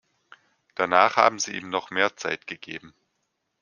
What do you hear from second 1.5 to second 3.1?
ihm noch mehr Zeit gegeben!